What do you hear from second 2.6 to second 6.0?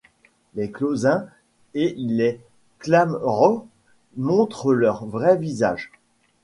Klamroth montrent leurs vrais visages.